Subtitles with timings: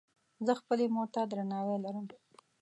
[0.45, 2.05] زۀ خپلې مور ته درناوی لرم.